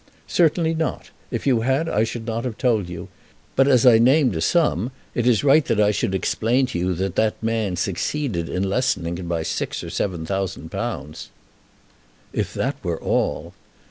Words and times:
"Certainly 0.25 0.73
not. 0.73 1.11
If 1.29 1.45
you 1.45 1.59
had 1.61 1.87
I 1.87 2.05
should 2.05 2.25
not 2.25 2.43
have 2.43 2.57
told 2.57 2.89
you. 2.89 3.07
But 3.55 3.67
as 3.67 3.85
I 3.85 3.99
named 3.99 4.35
a 4.35 4.41
sum, 4.41 4.89
it 5.13 5.27
is 5.27 5.43
right 5.43 5.63
that 5.65 5.79
I 5.79 5.91
should 5.91 6.15
explain 6.15 6.65
to 6.73 6.79
you 6.79 6.95
that 6.95 7.13
that 7.17 7.35
man 7.43 7.75
succeeded 7.75 8.49
in 8.49 8.63
lessening 8.63 9.19
it 9.19 9.27
by 9.29 9.43
six 9.43 9.83
or 9.83 9.91
seven 9.91 10.25
thousand 10.25 10.71
pounds." 10.71 11.29
"If 12.33 12.51
that 12.55 12.83
were 12.83 12.99
all!" 12.99 13.53